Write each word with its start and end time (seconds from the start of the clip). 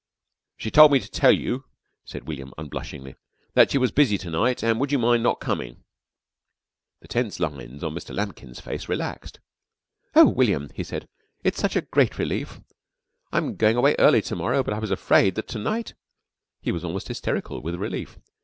"She 0.57 0.71
told 0.71 0.91
me 0.91 0.99
to 0.99 1.07
tell 1.11 1.31
you," 1.31 1.65
said 2.05 2.27
William 2.27 2.55
unblushingly, 2.57 3.17
"that 3.53 3.69
she 3.69 3.77
was 3.77 3.91
busy 3.91 4.17
to 4.17 4.31
night, 4.31 4.63
an' 4.63 4.79
would 4.79 4.91
you 4.91 4.97
mind 4.97 5.21
not 5.21 5.39
coming." 5.39 5.83
The 7.01 7.07
tense 7.07 7.39
lines 7.39 7.83
of 7.83 7.93
Mr. 7.93 8.11
Lambkin's 8.15 8.59
face 8.59 8.89
relaxed. 8.89 9.39
"Oh, 10.15 10.27
William," 10.27 10.71
he 10.73 10.83
said, 10.83 11.07
"it's 11.43 11.63
a 11.63 11.81
great 11.81 12.17
relief. 12.17 12.61
I'm 13.31 13.55
going 13.55 13.77
away 13.77 13.95
early 13.99 14.23
to 14.23 14.35
morrow, 14.35 14.63
but 14.63 14.73
I 14.73 14.79
was 14.79 14.89
afraid 14.89 15.35
that 15.35 15.47
to 15.49 15.59
night" 15.59 15.93
he 16.63 16.71
was 16.71 16.83
almost 16.83 17.07
hysterical 17.07 17.61
with 17.61 17.75
relief. 17.75 18.17